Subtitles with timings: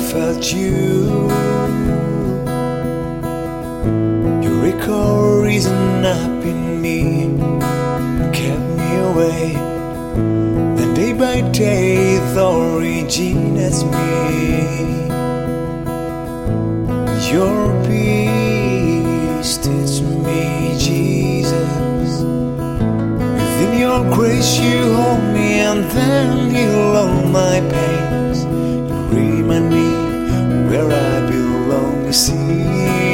[0.00, 1.28] felt you.
[4.42, 7.38] Your recall reason up in me
[8.32, 9.54] kept me away.
[10.76, 15.08] Then day by day, the origin as me.
[17.32, 22.22] Your peace teach me, Jesus.
[23.32, 27.85] Within your grace, you hold me and then heal all my pains.
[32.16, 33.05] Belong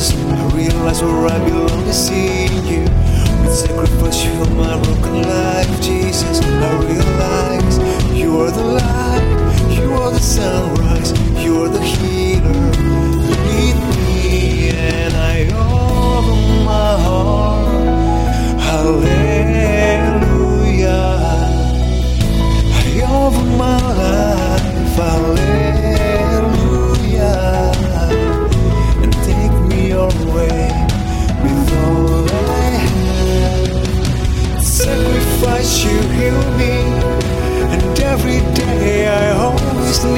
[0.00, 2.84] I realize where I belong is in you.
[3.42, 6.40] With sacrifice heal my broken life, Jesus.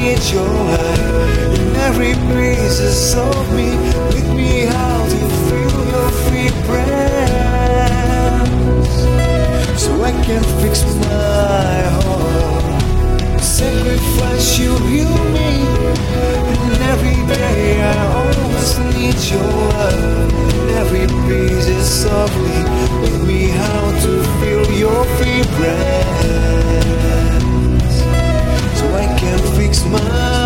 [0.00, 1.58] Need your light.
[1.60, 3.70] In every pieces of me,
[4.12, 8.48] with me how to feel your free breath
[9.78, 13.42] so I can fix my heart.
[13.42, 15.50] Sacrifice you heal me,
[16.64, 20.32] and every day I always need your love.
[20.60, 21.69] And every piece
[29.80, 30.39] smile.